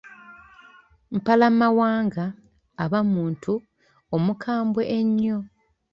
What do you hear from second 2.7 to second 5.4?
aba muntu omukambwe ennyo.